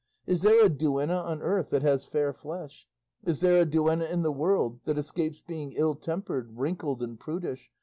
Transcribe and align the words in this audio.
Is 0.25 0.41
there 0.41 0.65
a 0.65 0.67
duenna 0.67 1.15
on 1.15 1.43
earth 1.43 1.69
that 1.69 1.83
has 1.83 2.05
fair 2.07 2.33
flesh? 2.33 2.87
Is 3.23 3.41
there 3.41 3.61
a 3.61 3.65
duenna 3.67 4.05
in 4.05 4.23
the 4.23 4.31
world 4.31 4.79
that 4.85 4.97
escapes 4.97 5.41
being 5.43 5.73
ill 5.73 5.93
tempered, 5.93 6.57
wrinkled, 6.57 7.03
and 7.03 7.19
prudish? 7.19 7.69